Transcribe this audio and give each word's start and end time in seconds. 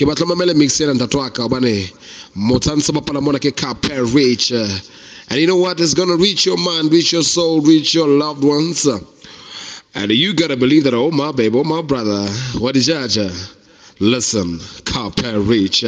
ke 0.00 0.06
batla 0.08 0.24
mamele 0.24 0.54
mix 0.56 0.80
ena 0.80 0.94
ntate 0.94 1.16
wa 1.18 1.28
ka 1.28 1.42
hobane 1.42 1.92
motho 2.34 2.72
bapala 2.92 3.20
mona 3.20 3.38
ke 3.38 3.52
cape 3.54 3.92
uh, 3.92 4.78
and 5.28 5.38
you 5.38 5.46
know 5.46 5.56
what? 5.56 5.78
Is 5.78 5.92
gonna 5.92 6.16
reach 6.16 6.46
your 6.46 6.56
mind 6.56 6.90
reach 6.90 7.12
your 7.12 7.22
soul 7.22 7.60
reach 7.60 7.94
your 7.94 8.08
loved 8.08 8.42
ones. 8.42 8.86
And 9.94 10.10
you 10.10 10.32
gotta 10.32 10.56
believe 10.56 10.84
that 10.84 10.94
oh 10.94 11.10
my 11.10 11.32
baby 11.32 11.58
oh 11.58 11.64
my 11.64 11.82
brother 11.82 12.26
what 12.58 12.76
is 12.76 12.86
that? 12.86 13.14
Listen 14.00 14.58
cape 14.86 15.20
Rich 15.46 15.84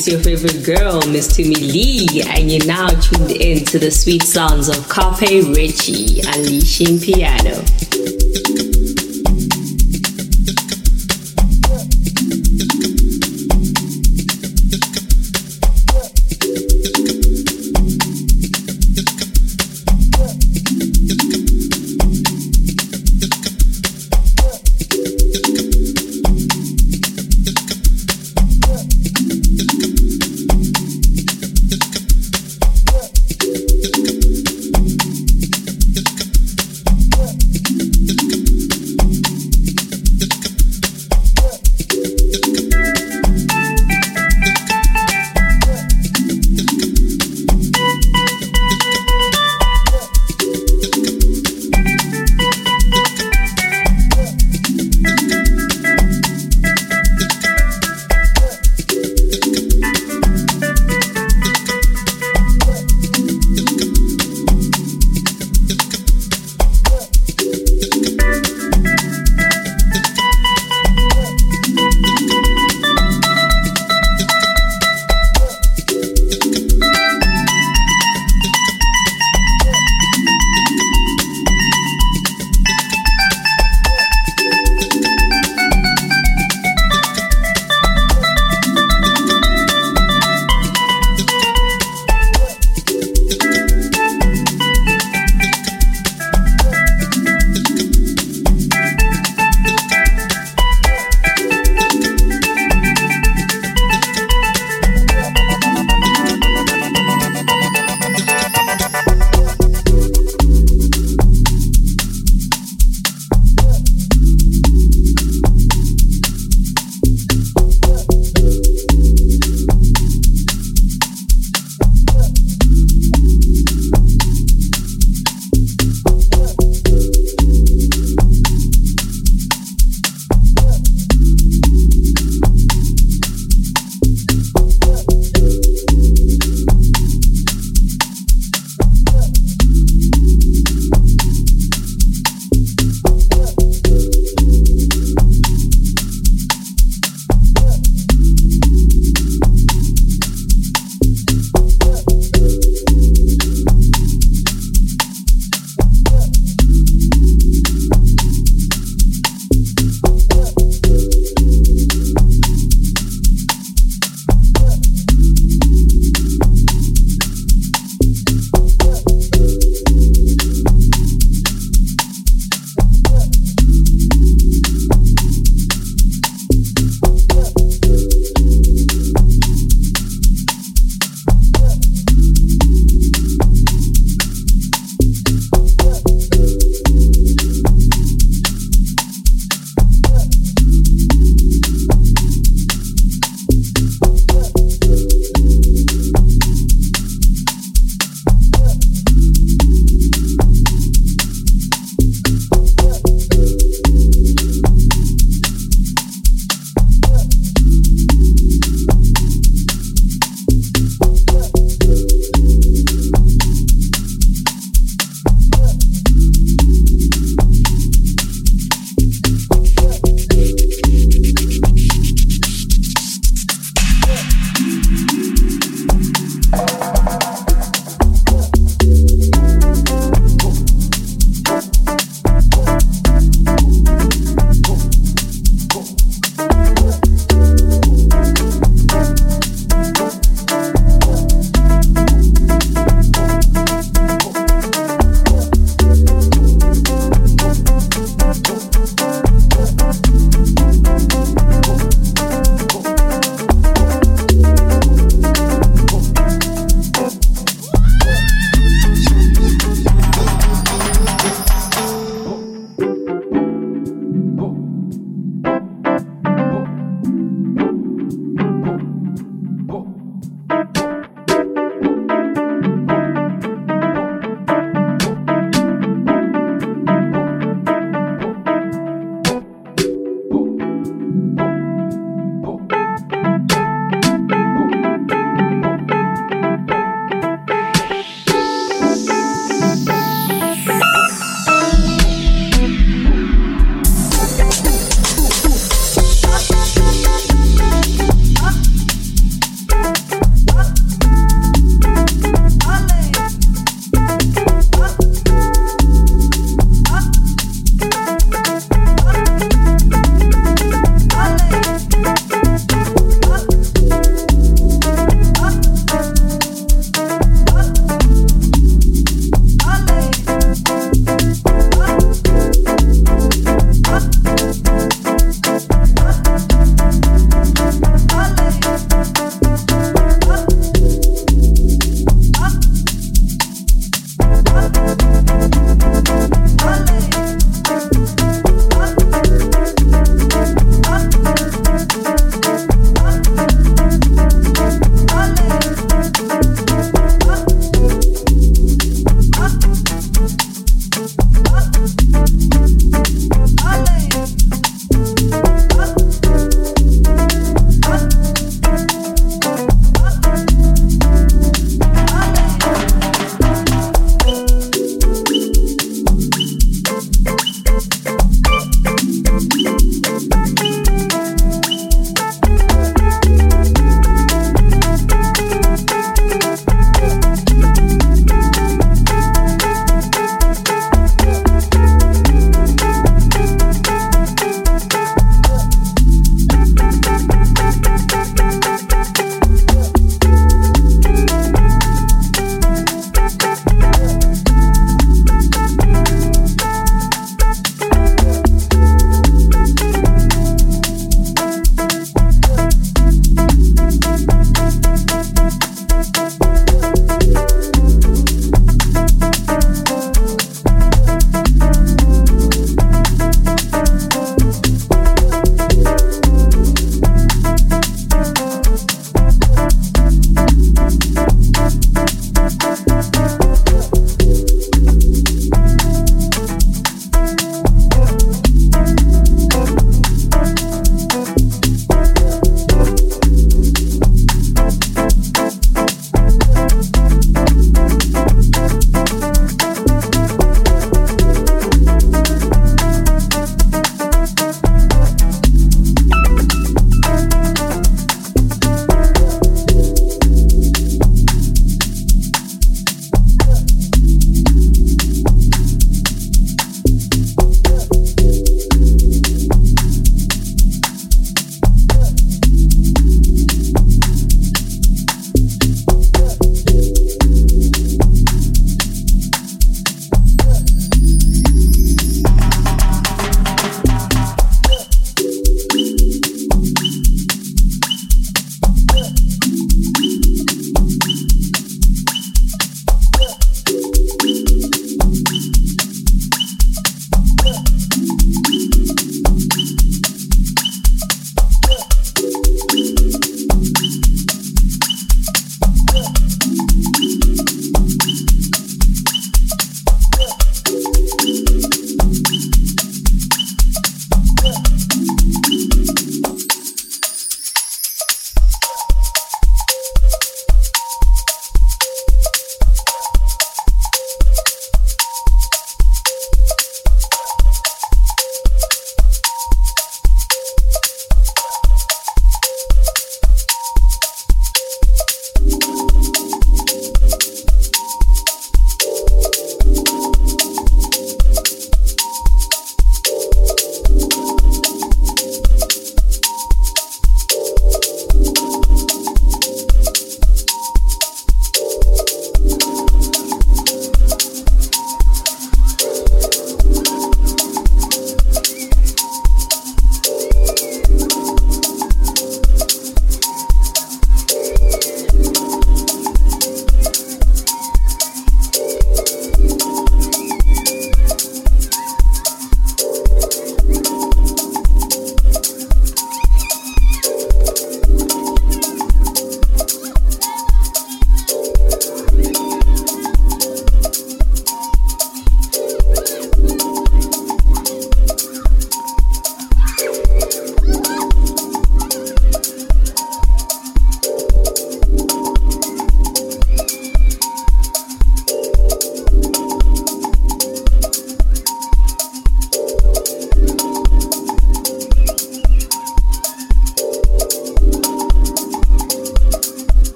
This 0.00 0.14
your 0.14 0.22
favorite 0.22 0.64
girl, 0.64 1.06
Miss 1.08 1.36
Timmy 1.36 1.56
Lee, 1.56 2.22
and 2.26 2.50
you're 2.50 2.64
now 2.64 2.88
tuned 2.88 3.32
in 3.32 3.66
to 3.66 3.78
the 3.78 3.90
sweet 3.90 4.22
sounds 4.22 4.70
of 4.70 4.88
Carpe 4.88 5.20
Riche, 5.20 6.24
unleashing 6.26 6.98
piano. 6.98 7.62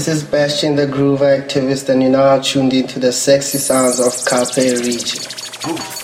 This 0.00 0.08
is 0.08 0.22
Bastion 0.24 0.76
the 0.76 0.86
Groove 0.86 1.20
Activist, 1.20 1.90
and 1.90 2.00
you're 2.00 2.10
now 2.10 2.40
tuned 2.40 2.72
into 2.72 2.98
the 2.98 3.12
sexy 3.12 3.58
sounds 3.58 4.00
of 4.00 4.14
Carpe 4.24 4.56
Riche. 4.56 5.99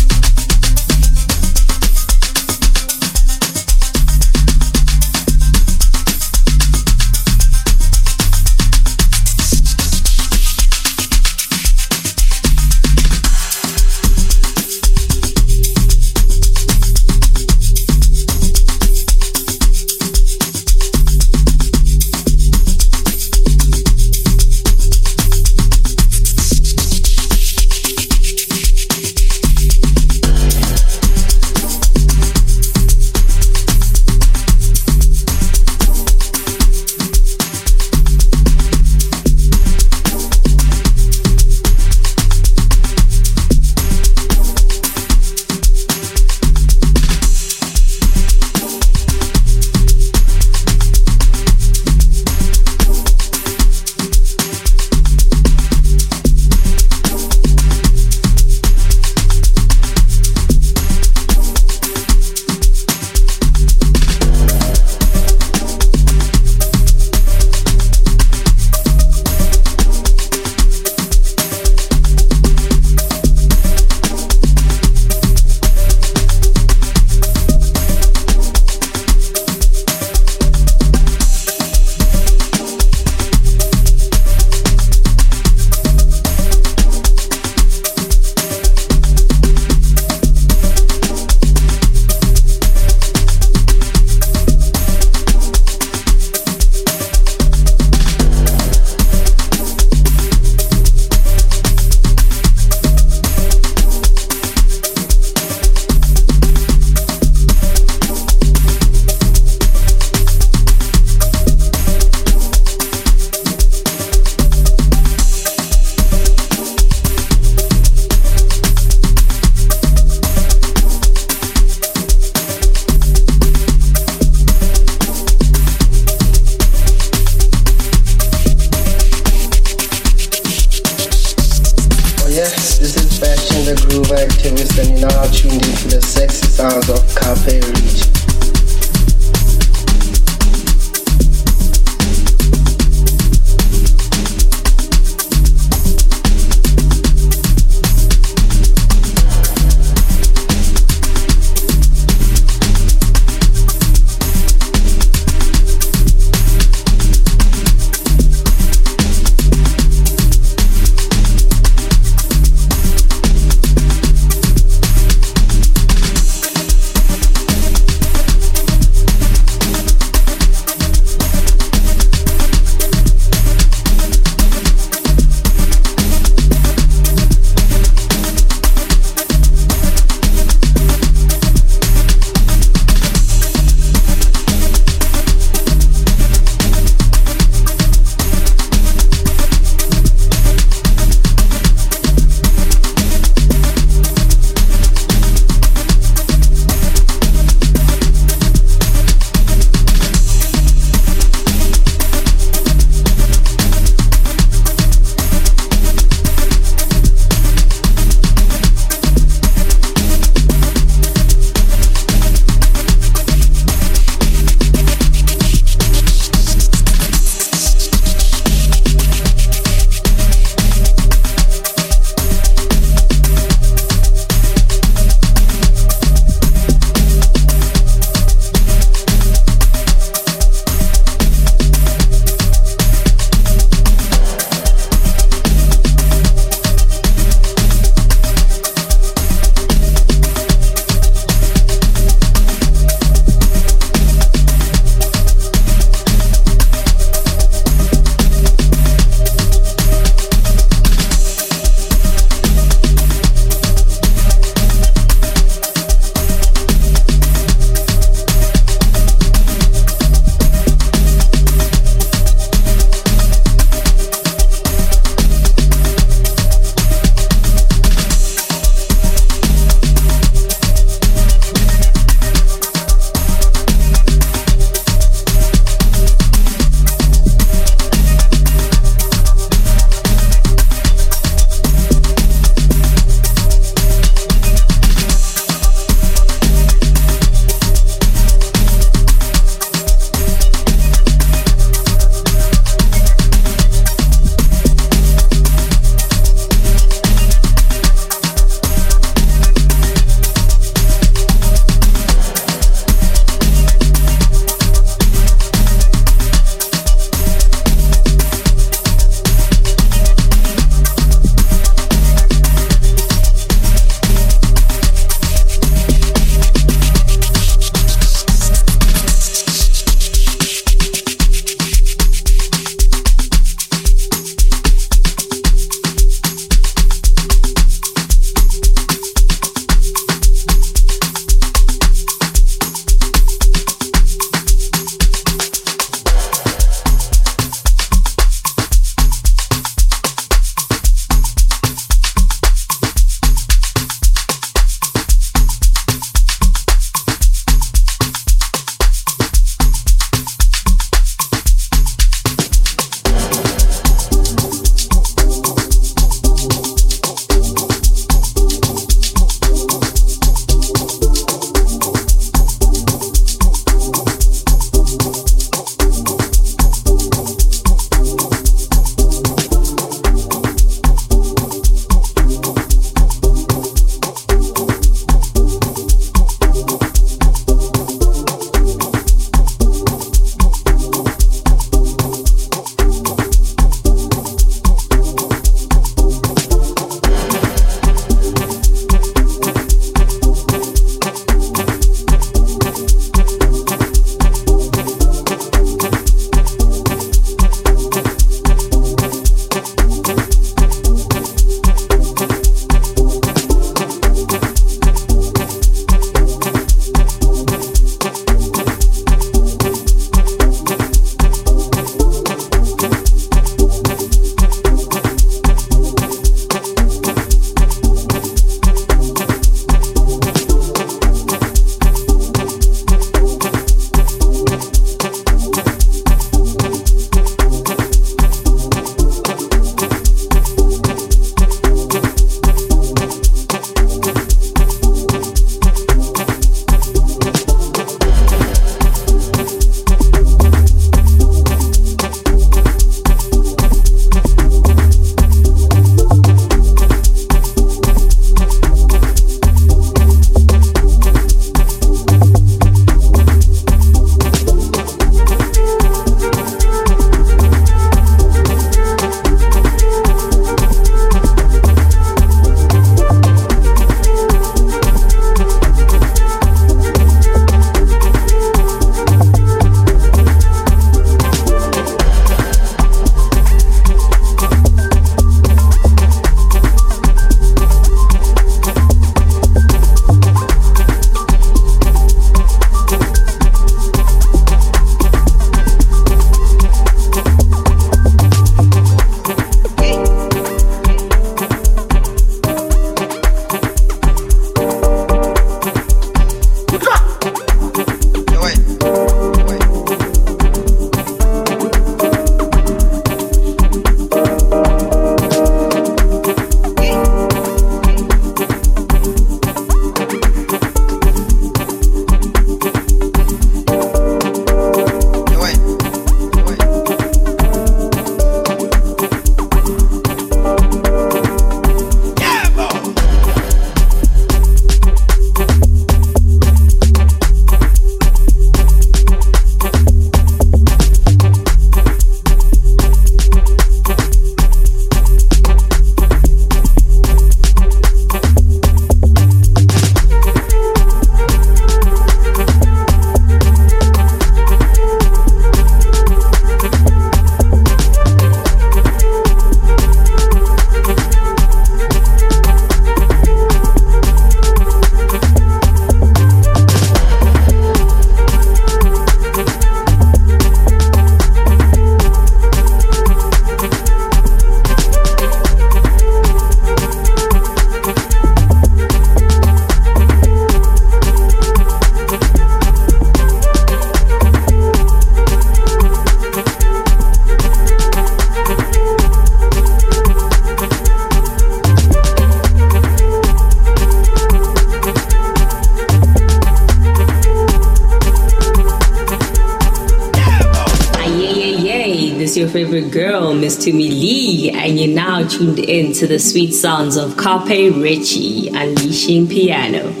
To 596.01 596.07
the 596.07 596.17
sweet 596.17 596.53
sounds 596.53 596.97
of 596.97 597.15
Carpe 597.15 597.75
Riche, 597.75 598.47
Unleashing 598.47 599.27
Piano. 599.27 600.00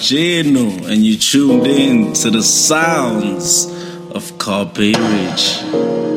Geno, 0.00 0.86
and 0.86 1.04
you 1.04 1.18
tuned 1.18 1.66
in 1.66 2.14
to 2.14 2.30
the 2.30 2.42
sounds 2.42 3.66
of 4.10 4.38
Carpe 4.38 4.78
Riche. 4.78 6.15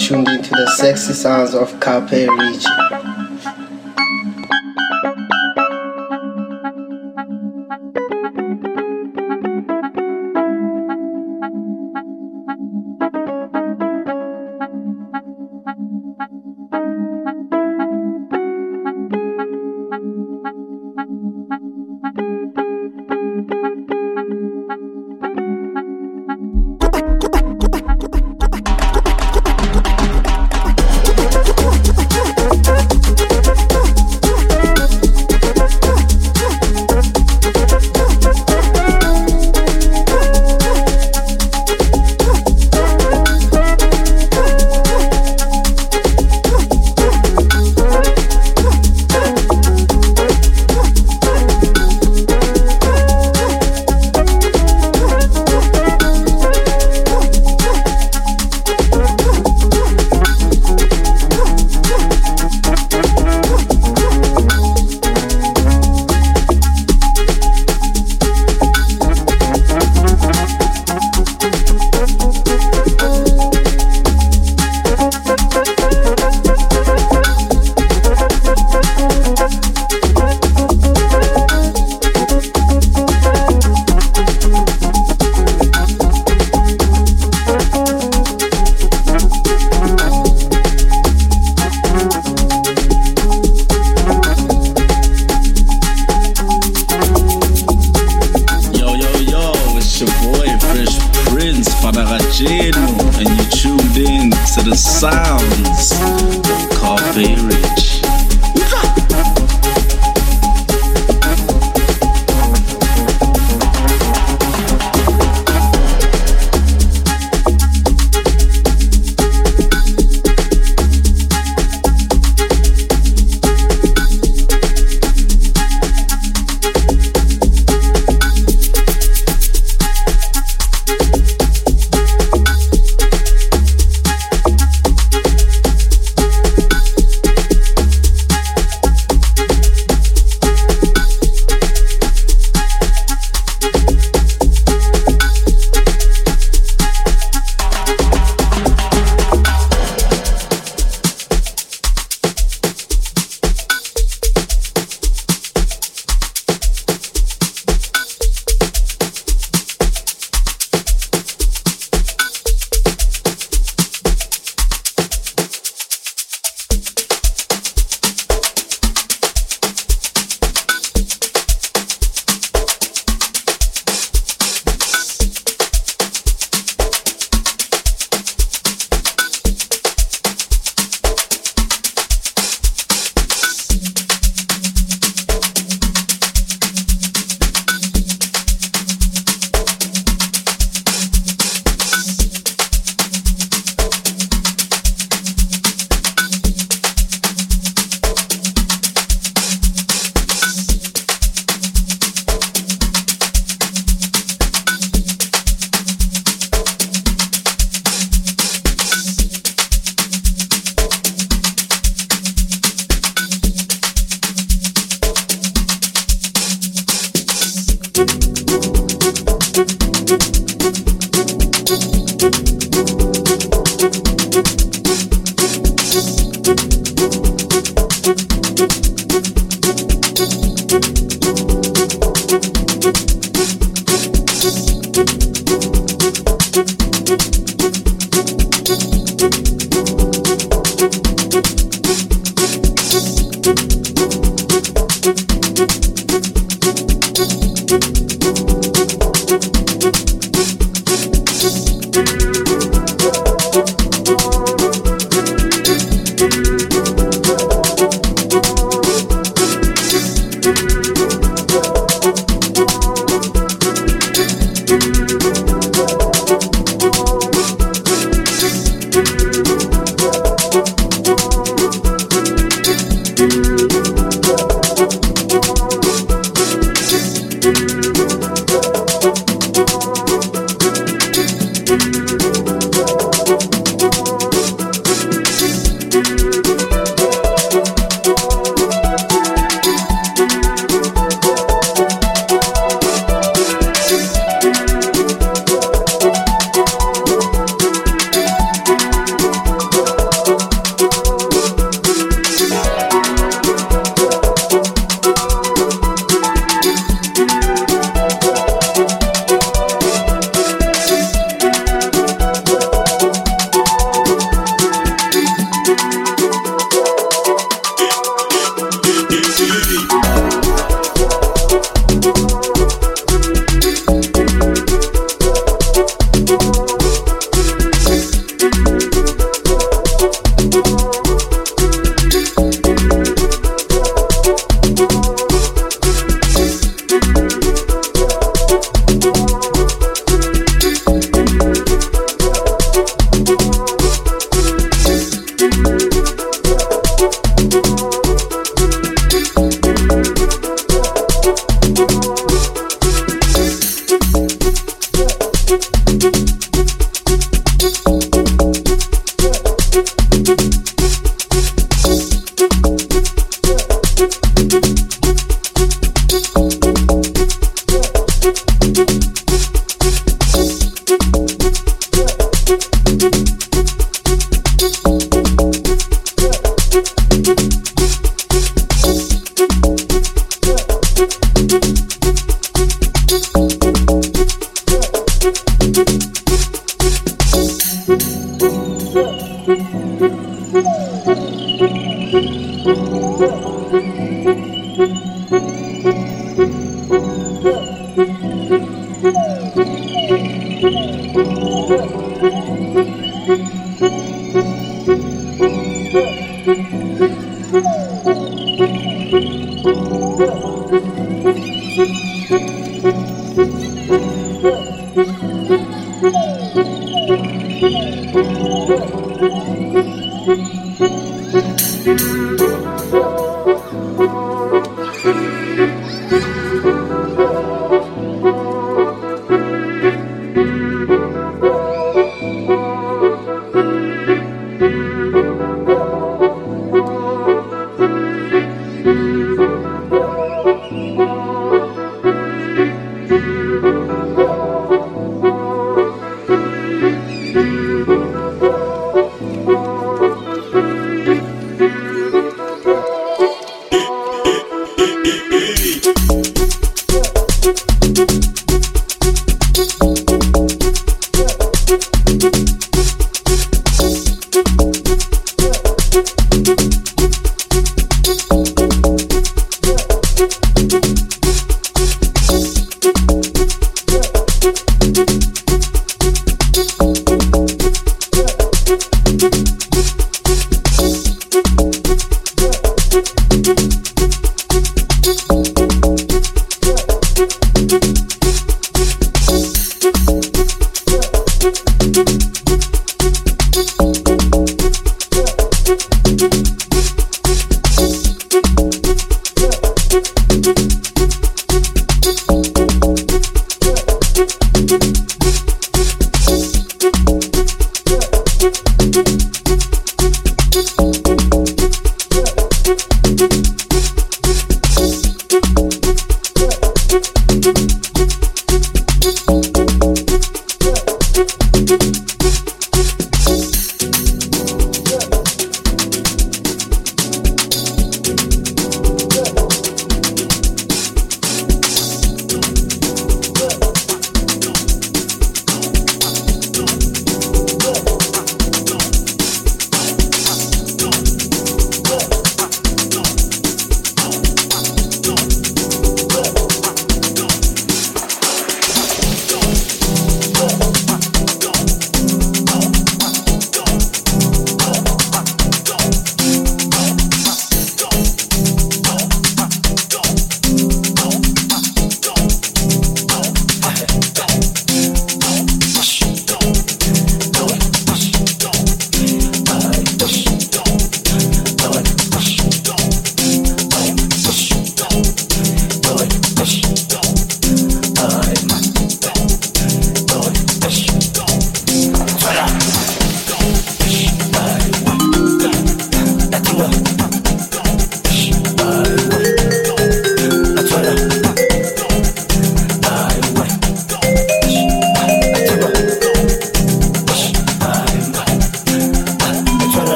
Tuned 0.00 0.28
into 0.28 0.48
the 0.48 0.66
sexy 0.78 1.12
sounds 1.12 1.54
of 1.54 1.78
Carpe 1.78 2.26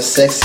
6 0.00 0.39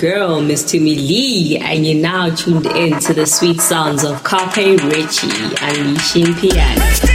girl, 0.00 0.40
Miss 0.40 0.64
Tumi 0.64 0.96
Lee, 0.96 1.58
and 1.58 1.86
you're 1.86 2.00
now 2.00 2.34
tuned 2.34 2.64
in 2.64 2.98
to 3.00 3.12
the 3.12 3.26
sweet 3.26 3.60
sounds 3.60 4.02
of 4.02 4.24
Carpe 4.24 4.56
Riche, 4.56 5.24
unleashing 5.60 6.34
piano. 6.36 7.09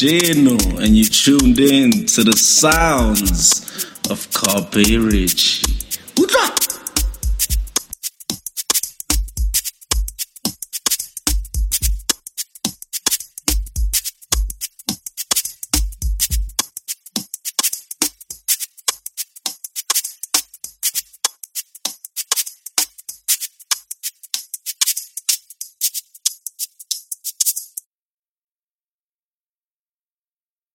Geno, 0.00 0.56
and 0.78 0.96
you 0.96 1.04
tuned 1.04 1.60
in 1.60 2.06
to 2.06 2.24
the 2.24 2.34
sounds 2.34 3.84
of 4.08 4.32
Carpe 4.32 4.76
Riche. 4.76 5.49